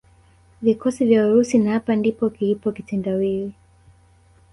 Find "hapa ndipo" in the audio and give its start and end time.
1.71-2.29